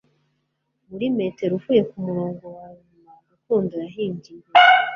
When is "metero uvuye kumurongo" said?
1.17-2.45